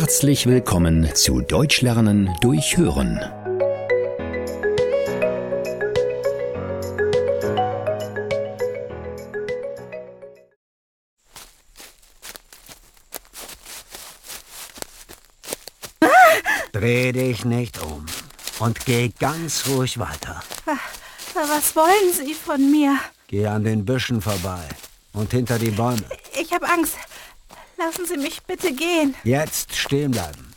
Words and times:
Herzlich 0.00 0.46
willkommen 0.46 1.14
zu 1.14 1.42
Deutsch 1.42 1.82
lernen 1.82 2.34
durch 2.40 2.78
Hören. 2.78 3.20
Dreh 16.72 17.12
dich 17.12 17.44
nicht 17.44 17.82
um 17.82 18.06
und 18.58 18.86
geh 18.86 19.10
ganz 19.20 19.68
ruhig 19.68 19.98
weiter. 19.98 20.42
Was 21.34 21.76
wollen 21.76 22.14
Sie 22.14 22.32
von 22.32 22.70
mir? 22.70 22.98
Geh 23.26 23.46
an 23.46 23.64
den 23.64 23.84
Büschen 23.84 24.22
vorbei 24.22 24.66
und 25.12 25.30
hinter 25.32 25.58
die 25.58 25.72
Bäume. 25.72 26.04
Ich 26.40 26.50
habe 26.54 26.66
Angst. 26.66 26.96
Lassen 27.80 28.04
Sie 28.06 28.18
mich 28.18 28.42
bitte 28.42 28.74
gehen. 28.74 29.14
Jetzt 29.24 29.74
stehen 29.74 30.10
bleiben. 30.10 30.52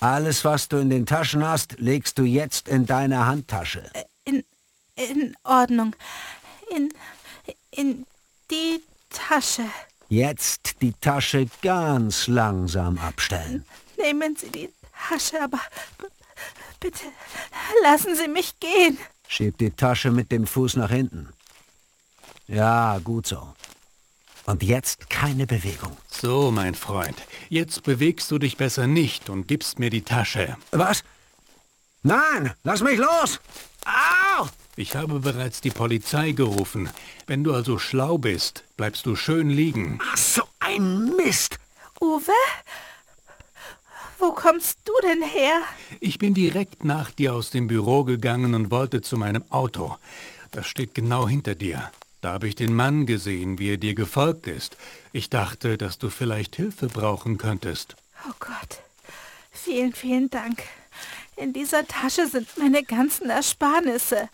Alles, 0.00 0.44
was 0.44 0.68
du 0.68 0.76
in 0.76 0.90
den 0.90 1.06
Taschen 1.06 1.46
hast, 1.46 1.78
legst 1.78 2.18
du 2.18 2.24
jetzt 2.24 2.68
in 2.68 2.84
deine 2.84 3.26
Handtasche. 3.26 3.90
In, 4.24 4.44
in 4.96 5.34
Ordnung. 5.44 5.96
In, 6.76 6.92
in 7.70 8.06
die 8.50 8.82
Tasche. 9.08 9.64
Jetzt 10.10 10.82
die 10.82 10.92
Tasche 10.92 11.46
ganz 11.62 12.26
langsam 12.26 12.98
abstellen. 12.98 13.64
Nehmen 13.96 14.36
Sie 14.36 14.50
die 14.50 14.70
Tasche, 15.08 15.40
aber 15.40 15.60
bitte 16.80 17.04
lassen 17.82 18.14
Sie 18.14 18.28
mich 18.28 18.58
gehen. 18.60 18.98
Schieb 19.26 19.56
die 19.56 19.70
Tasche 19.70 20.10
mit 20.10 20.30
dem 20.32 20.46
Fuß 20.46 20.76
nach 20.76 20.90
hinten. 20.90 21.28
Ja, 22.46 22.98
gut 22.98 23.26
so. 23.26 23.54
Und 24.46 24.62
jetzt 24.62 25.10
keine 25.10 25.46
Bewegung. 25.46 25.96
So, 26.08 26.50
mein 26.50 26.74
Freund, 26.74 27.16
jetzt 27.48 27.82
bewegst 27.82 28.30
du 28.30 28.38
dich 28.38 28.56
besser 28.56 28.86
nicht 28.86 29.30
und 29.30 29.46
gibst 29.46 29.78
mir 29.78 29.90
die 29.90 30.02
Tasche. 30.02 30.56
Was? 30.70 31.02
Nein, 32.02 32.54
lass 32.64 32.82
mich 32.82 32.98
los! 32.98 33.40
Au! 33.84 34.48
Ich 34.76 34.96
habe 34.96 35.20
bereits 35.20 35.60
die 35.60 35.70
Polizei 35.70 36.32
gerufen. 36.32 36.88
Wenn 37.26 37.44
du 37.44 37.52
also 37.52 37.78
schlau 37.78 38.16
bist, 38.16 38.64
bleibst 38.76 39.04
du 39.04 39.16
schön 39.16 39.50
liegen. 39.50 39.98
Ach, 40.10 40.16
so 40.16 40.42
ein 40.60 41.16
Mist! 41.16 41.58
Uwe? 42.00 42.32
Wo 44.18 44.32
kommst 44.32 44.78
du 44.84 44.92
denn 45.02 45.22
her? 45.22 45.60
Ich 46.00 46.18
bin 46.18 46.34
direkt 46.34 46.84
nach 46.84 47.10
dir 47.10 47.34
aus 47.34 47.50
dem 47.50 47.66
Büro 47.66 48.04
gegangen 48.04 48.54
und 48.54 48.70
wollte 48.70 49.00
zu 49.02 49.16
meinem 49.16 49.44
Auto. 49.50 49.96
Das 50.50 50.66
steht 50.66 50.94
genau 50.94 51.28
hinter 51.28 51.54
dir. 51.54 51.90
Da 52.20 52.32
habe 52.32 52.48
ich 52.48 52.54
den 52.54 52.74
Mann 52.74 53.06
gesehen, 53.06 53.58
wie 53.58 53.70
er 53.70 53.76
dir 53.78 53.94
gefolgt 53.94 54.46
ist. 54.46 54.76
Ich 55.12 55.30
dachte, 55.30 55.78
dass 55.78 55.98
du 55.98 56.10
vielleicht 56.10 56.56
Hilfe 56.56 56.88
brauchen 56.88 57.38
könntest. 57.38 57.96
Oh 58.28 58.32
Gott. 58.38 58.80
Vielen, 59.50 59.92
vielen 59.92 60.28
Dank. 60.30 60.62
In 61.36 61.52
dieser 61.52 61.86
Tasche 61.86 62.26
sind 62.26 62.58
meine 62.58 62.82
ganzen 62.82 63.30
Ersparnisse. 63.30 64.28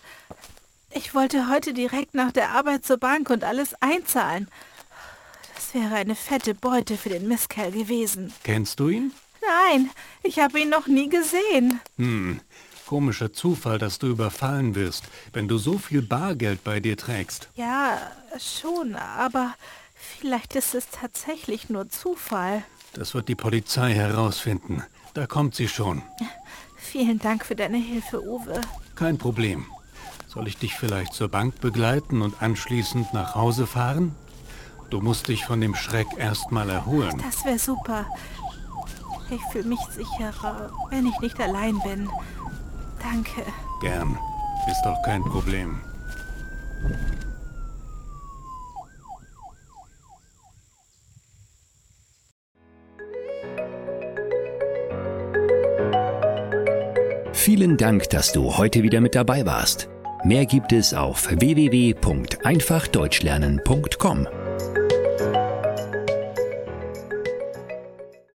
Ich 0.91 1.15
wollte 1.15 1.49
heute 1.49 1.73
direkt 1.73 2.13
nach 2.13 2.31
der 2.31 2.49
Arbeit 2.49 2.85
zur 2.85 2.97
Bank 2.97 3.29
und 3.29 3.43
alles 3.43 3.73
einzahlen. 3.81 4.49
Das 5.55 5.73
wäre 5.73 5.95
eine 5.95 6.15
fette 6.15 6.53
Beute 6.53 6.97
für 6.97 7.09
den 7.09 7.27
Misskerl 7.27 7.71
gewesen. 7.71 8.33
Kennst 8.43 8.79
du 8.79 8.89
ihn? 8.89 9.11
Nein, 9.41 9.89
ich 10.23 10.39
habe 10.39 10.59
ihn 10.59 10.69
noch 10.69 10.87
nie 10.87 11.09
gesehen. 11.09 11.79
Hm, 11.97 12.41
komischer 12.87 13.33
Zufall, 13.33 13.77
dass 13.77 13.99
du 13.99 14.07
überfallen 14.07 14.73
wirst, 14.73 15.03
wenn 15.33 15.47
du 15.47 15.57
so 15.57 15.77
viel 15.77 16.01
Bargeld 16.01 16.63
bei 16.63 16.79
dir 16.79 16.97
trägst. 16.97 17.49
Ja, 17.55 17.97
schon, 18.39 18.95
aber 18.95 19.53
vielleicht 19.95 20.55
ist 20.55 20.73
es 20.73 20.89
tatsächlich 20.89 21.69
nur 21.69 21.89
Zufall. 21.89 22.63
Das 22.93 23.13
wird 23.13 23.27
die 23.27 23.35
Polizei 23.35 23.93
herausfinden. 23.93 24.83
Da 25.13 25.27
kommt 25.27 25.53
sie 25.55 25.67
schon. 25.67 26.01
Vielen 26.77 27.19
Dank 27.19 27.45
für 27.45 27.55
deine 27.55 27.77
Hilfe, 27.77 28.23
Uwe. 28.23 28.61
Kein 28.95 29.17
Problem. 29.17 29.65
Soll 30.27 30.47
ich 30.47 30.57
dich 30.57 30.73
vielleicht 30.73 31.13
zur 31.13 31.29
Bank 31.29 31.59
begleiten 31.59 32.21
und 32.21 32.41
anschließend 32.41 33.13
nach 33.13 33.35
Hause 33.35 33.67
fahren? 33.67 34.15
Du 34.89 35.01
musst 35.01 35.27
dich 35.27 35.43
von 35.43 35.59
dem 35.59 35.75
Schreck 35.75 36.07
erstmal 36.17 36.69
erholen. 36.69 37.21
Das 37.25 37.43
wäre 37.43 37.59
super. 37.59 38.05
Ich 39.29 39.41
fühle 39.51 39.65
mich 39.65 39.79
sicherer, 39.93 40.71
wenn 40.89 41.05
ich 41.05 41.19
nicht 41.19 41.37
allein 41.39 41.77
bin. 41.79 42.09
Danke. 43.11 43.43
Gern. 43.81 44.17
Ist 44.69 44.83
doch 44.83 45.01
kein 45.03 45.23
Problem. 45.23 45.81
Vielen 57.31 57.77
Dank, 57.77 58.09
dass 58.09 58.33
du 58.33 58.57
heute 58.57 58.83
wieder 58.83 58.99
mit 58.99 59.15
dabei 59.15 59.45
warst. 59.45 59.87
Mehr 60.25 60.45
gibt 60.45 60.73
es 60.73 60.93
auf 60.93 61.29
www.einfachdeutschlernen.com. 61.29 64.27